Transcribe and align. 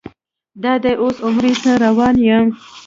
دادی 0.63 0.93
اوس 1.01 1.17
عمرې 1.27 1.53
ته 1.63 1.71
روان 1.85 2.15
یم. 2.27 2.45